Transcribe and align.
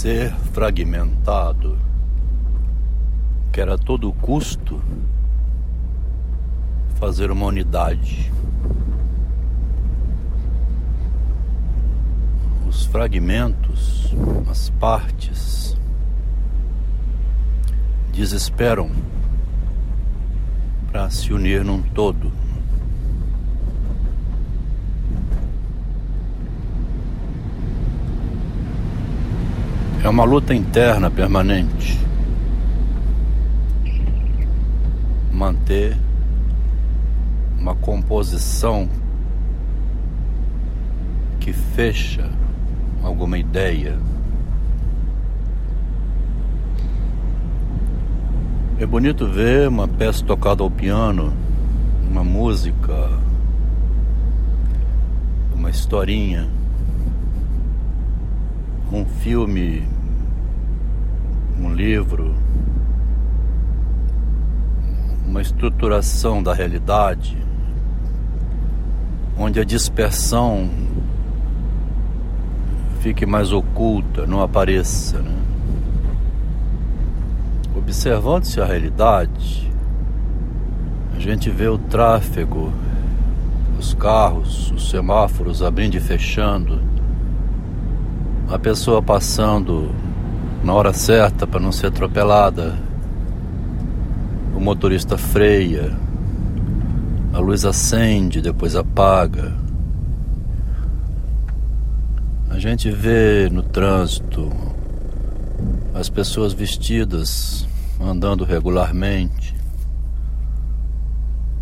ser 0.00 0.32
fragmentado 0.54 1.76
quer 3.52 3.68
a 3.68 3.76
todo 3.76 4.10
custo 4.14 4.80
fazer 6.98 7.30
uma 7.30 7.44
unidade. 7.44 8.32
Os 12.66 12.86
fragmentos, 12.86 14.14
as 14.50 14.70
partes, 14.70 15.76
desesperam 18.10 18.90
para 20.90 21.10
se 21.10 21.30
unir 21.30 21.62
num 21.62 21.82
todo. 21.82 22.32
É 30.02 30.08
uma 30.08 30.24
luta 30.24 30.54
interna 30.54 31.10
permanente. 31.10 32.00
Manter 35.30 35.94
uma 37.58 37.74
composição 37.74 38.88
que 41.38 41.52
fecha 41.52 42.30
alguma 43.02 43.36
ideia. 43.36 43.98
É 48.78 48.86
bonito 48.86 49.26
ver 49.28 49.68
uma 49.68 49.86
peça 49.86 50.24
tocada 50.24 50.62
ao 50.62 50.70
piano, 50.70 51.30
uma 52.10 52.24
música, 52.24 53.10
uma 55.54 55.68
historinha 55.68 56.48
um 58.92 59.04
filme, 59.04 59.86
um 61.60 61.72
livro, 61.72 62.34
uma 65.24 65.40
estruturação 65.40 66.42
da 66.42 66.52
realidade, 66.52 67.38
onde 69.38 69.60
a 69.60 69.64
dispersão 69.64 70.68
fique 73.00 73.24
mais 73.24 73.52
oculta, 73.52 74.26
não 74.26 74.42
apareça. 74.42 75.18
Né? 75.20 75.36
Observando-se 77.76 78.60
a 78.60 78.64
realidade, 78.64 79.70
a 81.14 81.20
gente 81.20 81.48
vê 81.48 81.68
o 81.68 81.78
tráfego, 81.78 82.72
os 83.78 83.94
carros, 83.94 84.72
os 84.72 84.90
semáforos 84.90 85.62
abrindo 85.62 85.94
e 85.94 86.00
fechando 86.00 86.99
a 88.50 88.58
pessoa 88.58 89.00
passando 89.00 89.94
na 90.64 90.74
hora 90.74 90.92
certa 90.92 91.46
para 91.46 91.60
não 91.60 91.70
ser 91.70 91.86
atropelada, 91.86 92.76
o 94.54 94.58
motorista 94.58 95.16
freia, 95.16 95.96
a 97.32 97.38
luz 97.38 97.64
acende, 97.64 98.42
depois 98.42 98.74
apaga. 98.74 99.56
A 102.50 102.58
gente 102.58 102.90
vê 102.90 103.48
no 103.48 103.62
trânsito 103.62 104.50
as 105.94 106.10
pessoas 106.10 106.52
vestidas 106.52 107.68
andando 108.00 108.44
regularmente. 108.44 109.54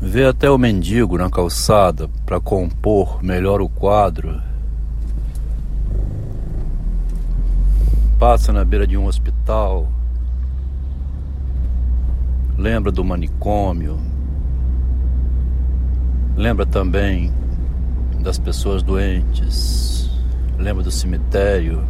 Vê 0.00 0.24
até 0.24 0.50
o 0.50 0.58
mendigo 0.58 1.16
na 1.16 1.30
calçada 1.30 2.10
para 2.26 2.40
compor 2.40 3.22
melhor 3.22 3.62
o 3.62 3.68
quadro 3.68 4.51
passa 8.22 8.52
na 8.52 8.64
beira 8.64 8.86
de 8.86 8.96
um 8.96 9.06
hospital, 9.06 9.88
lembra 12.56 12.92
do 12.92 13.04
manicômio, 13.04 13.98
lembra 16.36 16.64
também 16.64 17.32
das 18.20 18.38
pessoas 18.38 18.80
doentes, 18.80 20.08
lembra 20.56 20.84
do 20.84 20.90
cemitério. 20.92 21.84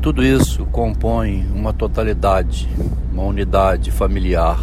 Tudo 0.00 0.22
isso 0.22 0.64
compõe 0.66 1.44
uma 1.52 1.72
totalidade, 1.72 2.68
uma 3.12 3.24
unidade 3.24 3.90
familiar, 3.90 4.60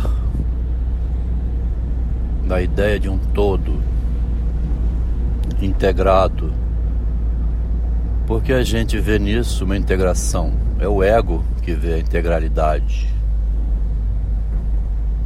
da 2.48 2.62
ideia 2.62 2.98
de 2.98 3.10
um 3.10 3.18
todo 3.18 3.84
integrado 5.62 6.61
porque 8.32 8.54
a 8.54 8.64
gente 8.64 8.98
vê 8.98 9.20
nisso 9.20 9.66
uma 9.66 9.76
integração. 9.76 10.54
É 10.80 10.88
o 10.88 11.04
ego 11.04 11.44
que 11.62 11.74
vê 11.74 11.96
a 11.96 12.00
integralidade. 12.00 13.14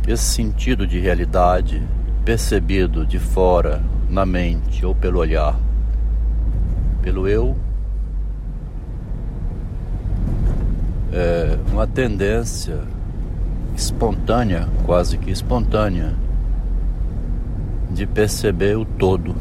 Esse 0.07 0.23
sentido 0.23 0.88
de 0.88 0.99
realidade 0.99 1.83
percebido 2.25 3.05
de 3.05 3.19
fora, 3.19 3.79
na 4.09 4.25
mente 4.25 4.83
ou 4.83 4.95
pelo 4.95 5.19
olhar, 5.19 5.55
pelo 7.03 7.27
eu, 7.27 7.55
é 11.13 11.59
uma 11.71 11.85
tendência 11.85 12.79
espontânea, 13.75 14.67
quase 14.83 15.19
que 15.19 15.29
espontânea, 15.29 16.15
de 17.91 18.07
perceber 18.07 18.75
o 18.75 18.83
todo, 18.83 19.35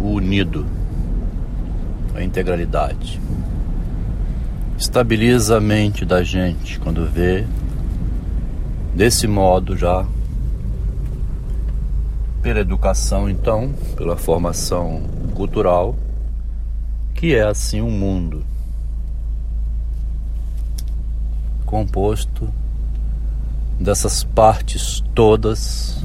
o 0.00 0.12
unido 0.12 0.64
a 2.14 2.22
integralidade. 2.22 3.20
Estabiliza 4.76 5.58
a 5.58 5.60
mente 5.60 6.04
da 6.04 6.22
gente 6.22 6.78
quando 6.80 7.06
vê 7.06 7.46
desse 8.94 9.26
modo 9.26 9.76
já 9.76 10.06
pela 12.42 12.60
educação 12.60 13.30
então, 13.30 13.72
pela 13.96 14.16
formação 14.16 15.02
cultural, 15.34 15.96
que 17.14 17.34
é 17.34 17.44
assim 17.44 17.80
um 17.80 17.90
mundo 17.90 18.44
composto 21.64 22.52
dessas 23.80 24.24
partes 24.24 25.02
todas 25.14 26.04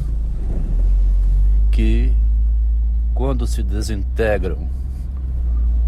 que 1.72 2.14
quando 3.14 3.46
se 3.46 3.62
desintegram 3.62 4.70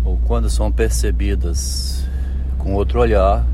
ou 0.09 0.19
quando 0.25 0.49
são 0.49 0.71
percebidas 0.71 2.03
com 2.57 2.73
outro 2.73 2.99
olhar, 2.99 3.45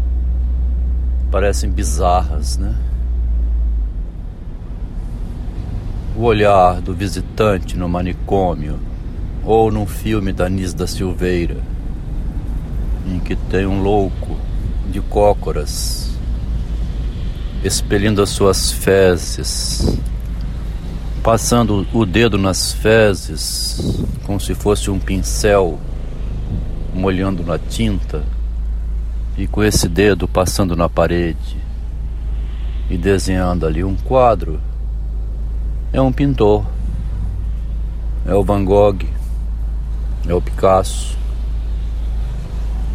parecem 1.29 1.69
bizarras, 1.69 2.57
né? 2.57 2.73
O 6.15 6.21
olhar 6.21 6.79
do 6.79 6.93
visitante 6.93 7.75
no 7.75 7.89
manicômio 7.89 8.79
ou 9.43 9.69
num 9.69 9.85
filme 9.85 10.31
da 10.31 10.47
Nis 10.47 10.73
da 10.73 10.87
Silveira, 10.87 11.57
em 13.05 13.19
que 13.19 13.35
tem 13.35 13.65
um 13.65 13.81
louco 13.81 14.37
de 14.89 15.01
cócoras 15.01 16.17
expelindo 17.65 18.21
as 18.21 18.29
suas 18.29 18.71
fezes, 18.71 19.99
passando 21.21 21.85
o 21.91 22.05
dedo 22.05 22.37
nas 22.37 22.71
fezes 22.71 24.05
como 24.23 24.39
se 24.39 24.55
fosse 24.55 24.89
um 24.89 24.97
pincel 24.97 25.77
molhando 26.95 27.43
na 27.43 27.59
tinta 27.59 28.23
e 29.37 29.45
com 29.45 29.61
esse 29.61 29.89
dedo 29.89 30.27
passando 30.27 30.75
na 30.75 30.87
parede 30.87 31.57
e 32.89 32.97
desenhando 32.97 33.65
ali 33.65 33.83
um 33.83 33.95
quadro, 33.95 34.61
é 35.91 35.99
um 36.01 36.11
pintor. 36.11 36.65
É 38.25 38.33
o 38.33 38.43
Van 38.43 38.63
Gogh, 38.63 39.05
é 40.27 40.33
o 40.33 40.41
Picasso. 40.41 41.15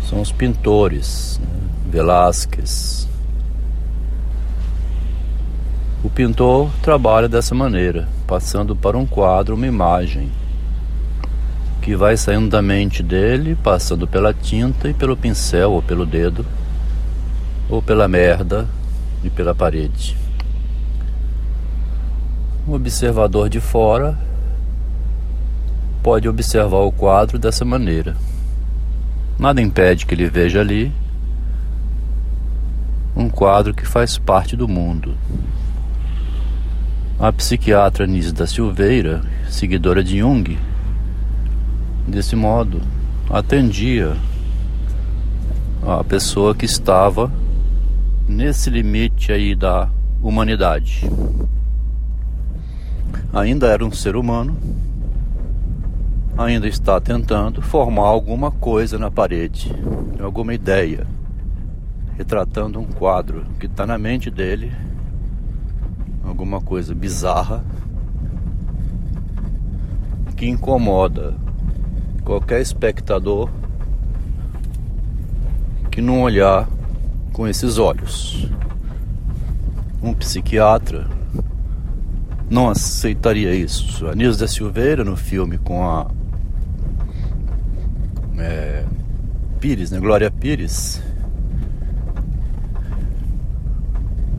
São 0.08 0.20
os 0.20 0.32
pintores, 0.32 1.38
né? 1.40 1.60
Velázquez. 1.90 3.08
O 6.02 6.08
pintor 6.08 6.70
trabalha 6.82 7.28
dessa 7.28 7.54
maneira, 7.54 8.08
passando 8.26 8.74
para 8.74 8.96
um 8.96 9.06
quadro 9.06 9.54
uma 9.54 9.66
imagem 9.66 10.30
que 11.90 11.96
vai 11.96 12.16
saindo 12.16 12.48
da 12.48 12.62
mente 12.62 13.02
dele, 13.02 13.58
passando 13.64 14.06
pela 14.06 14.32
tinta 14.32 14.88
e 14.88 14.94
pelo 14.94 15.16
pincel 15.16 15.72
ou 15.72 15.82
pelo 15.82 16.06
dedo, 16.06 16.46
ou 17.68 17.82
pela 17.82 18.06
merda 18.06 18.64
e 19.24 19.28
pela 19.28 19.56
parede. 19.56 20.16
O 22.64 22.74
observador 22.74 23.48
de 23.48 23.58
fora 23.58 24.16
pode 26.00 26.28
observar 26.28 26.78
o 26.78 26.92
quadro 26.92 27.40
dessa 27.40 27.64
maneira. 27.64 28.16
Nada 29.36 29.60
impede 29.60 30.06
que 30.06 30.14
ele 30.14 30.30
veja 30.30 30.60
ali 30.60 30.92
um 33.16 33.28
quadro 33.28 33.74
que 33.74 33.84
faz 33.84 34.16
parte 34.16 34.54
do 34.54 34.68
mundo. 34.68 35.16
A 37.18 37.32
psiquiatra 37.32 38.06
Nise 38.06 38.32
da 38.32 38.46
Silveira, 38.46 39.22
seguidora 39.48 40.04
de 40.04 40.18
Jung, 40.18 40.56
Desse 42.10 42.34
modo, 42.34 42.82
atendia 43.30 44.16
a 45.86 46.02
pessoa 46.02 46.56
que 46.56 46.64
estava 46.64 47.30
nesse 48.28 48.68
limite 48.68 49.30
aí 49.30 49.54
da 49.54 49.88
humanidade. 50.20 51.08
Ainda 53.32 53.68
era 53.68 53.84
um 53.84 53.92
ser 53.92 54.16
humano, 54.16 54.58
ainda 56.36 56.66
está 56.66 57.00
tentando 57.00 57.62
formar 57.62 58.08
alguma 58.08 58.50
coisa 58.50 58.98
na 58.98 59.08
parede, 59.08 59.72
alguma 60.20 60.52
ideia, 60.52 61.06
retratando 62.18 62.80
um 62.80 62.86
quadro 62.86 63.44
que 63.60 63.66
está 63.66 63.86
na 63.86 63.96
mente 63.96 64.32
dele, 64.32 64.72
alguma 66.24 66.60
coisa 66.60 66.92
bizarra 66.92 67.64
que 70.36 70.48
incomoda 70.48 71.48
qualquer 72.30 72.60
espectador 72.60 73.50
que 75.90 76.00
não 76.00 76.22
olhar 76.22 76.68
com 77.32 77.48
esses 77.48 77.76
olhos. 77.76 78.48
Um 80.00 80.14
psiquiatra 80.14 81.08
não 82.48 82.70
aceitaria 82.70 83.52
isso. 83.52 84.06
A 84.06 84.14
Nilza 84.14 84.46
Silveira, 84.46 85.02
no 85.02 85.16
filme 85.16 85.58
com 85.58 85.84
a 85.84 86.08
é, 88.38 88.84
Pires, 89.58 89.90
né? 89.90 89.98
Glória 89.98 90.30
Pires, 90.30 91.02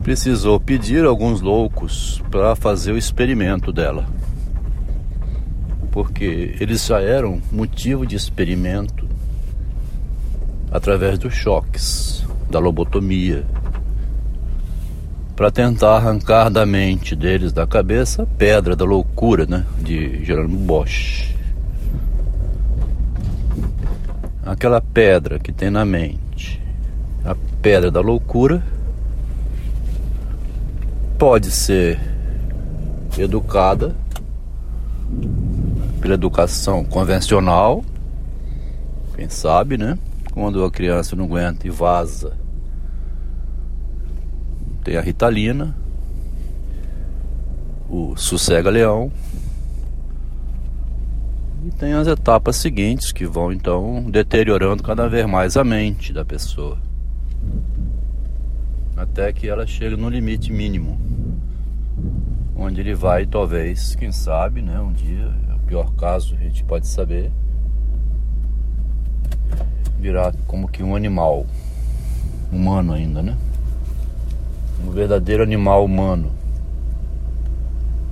precisou 0.02 0.58
pedir 0.58 1.04
alguns 1.04 1.42
loucos 1.42 2.22
para 2.30 2.56
fazer 2.56 2.92
o 2.92 2.96
experimento 2.96 3.70
dela. 3.70 4.06
Porque 5.92 6.56
eles 6.58 6.84
já 6.84 7.00
eram 7.00 7.40
motivo 7.52 8.04
de 8.04 8.16
experimento 8.16 9.06
através 10.72 11.18
dos 11.18 11.34
choques, 11.34 12.24
da 12.50 12.58
lobotomia, 12.58 13.44
para 15.36 15.50
tentar 15.50 15.96
arrancar 15.96 16.48
da 16.50 16.64
mente 16.64 17.14
deles, 17.14 17.52
da 17.52 17.66
cabeça, 17.66 18.22
a 18.22 18.26
pedra 18.26 18.74
da 18.74 18.84
loucura, 18.84 19.44
né, 19.44 19.66
de 19.80 20.24
Jerônimo 20.24 20.58
Bosch. 20.58 21.34
Aquela 24.44 24.80
pedra 24.80 25.38
que 25.38 25.52
tem 25.52 25.70
na 25.70 25.84
mente, 25.84 26.60
a 27.24 27.36
pedra 27.60 27.90
da 27.90 28.00
loucura, 28.00 28.62
pode 31.18 31.50
ser 31.50 32.00
educada 33.18 33.94
pela 36.02 36.14
educação 36.14 36.84
convencional, 36.84 37.84
quem 39.14 39.28
sabe, 39.28 39.78
né? 39.78 39.96
Quando 40.32 40.64
a 40.64 40.70
criança 40.70 41.14
não 41.14 41.26
aguenta 41.26 41.64
e 41.64 41.70
vaza, 41.70 42.36
tem 44.82 44.96
a 44.96 45.00
Ritalina, 45.00 45.76
o 47.88 48.16
Sossega-Leão 48.16 49.12
e 51.64 51.70
tem 51.70 51.92
as 51.92 52.08
etapas 52.08 52.56
seguintes 52.56 53.12
que 53.12 53.24
vão 53.24 53.52
então 53.52 54.10
deteriorando 54.10 54.82
cada 54.82 55.08
vez 55.08 55.24
mais 55.26 55.56
a 55.56 55.62
mente 55.62 56.12
da 56.12 56.24
pessoa 56.24 56.78
até 58.96 59.32
que 59.32 59.46
ela 59.46 59.66
chegue 59.66 59.94
no 59.94 60.08
limite 60.08 60.52
mínimo 60.52 60.98
onde 62.56 62.80
ele 62.80 62.94
vai 62.94 63.26
talvez, 63.26 63.94
quem 63.94 64.10
sabe, 64.10 64.62
né, 64.62 64.80
um 64.80 64.92
dia, 64.92 65.32
pior 65.72 65.90
caso, 65.94 66.34
a 66.34 66.36
gente 66.36 66.62
pode 66.64 66.86
saber, 66.86 67.32
virar 69.98 70.34
como 70.46 70.68
que 70.68 70.82
um 70.82 70.94
animal 70.94 71.46
humano 72.52 72.92
ainda, 72.92 73.22
né? 73.22 73.38
Um 74.84 74.90
verdadeiro 74.90 75.42
animal 75.42 75.82
humano 75.82 76.30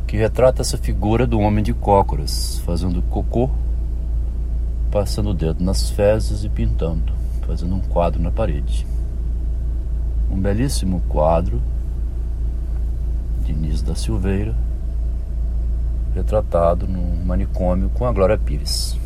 que 0.06 0.16
retrata 0.16 0.62
essa 0.62 0.78
figura 0.78 1.26
do 1.26 1.38
homem 1.38 1.62
de 1.62 1.74
cócoras, 1.74 2.62
fazendo 2.64 3.02
cocô, 3.02 3.50
passando 4.90 5.28
o 5.28 5.34
dedo 5.34 5.62
nas 5.62 5.90
fezes 5.90 6.44
e 6.44 6.48
pintando, 6.48 7.12
fazendo 7.46 7.74
um 7.74 7.80
quadro 7.82 8.22
na 8.22 8.30
parede. 8.30 8.86
Um 10.30 10.40
belíssimo 10.40 11.02
quadro 11.10 11.60
de 13.44 13.82
da 13.82 13.94
Silveira, 13.94 14.54
retratado 16.14 16.86
num 16.86 17.24
manicômio 17.24 17.90
com 17.90 18.06
a 18.06 18.12
Glória 18.12 18.38
Pires. 18.38 18.99